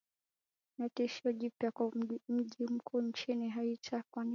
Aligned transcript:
ni 0.77 0.87
tisho 0.95 1.29
jipwa 1.39 1.69
kwa 1.75 1.91
mji 2.29 2.63
mkuu 2.73 3.01
nchini 3.01 3.49
haiti 3.49 3.89
kwani 3.91 4.07
tayari 4.07 4.29